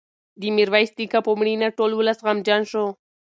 د 0.39 0.41
میرویس 0.57 0.91
نیکه 0.99 1.19
په 1.25 1.31
مړینه 1.39 1.67
ټول 1.77 1.91
ولس 1.95 2.19
غمجن 2.25 2.61
شو. 2.71 2.85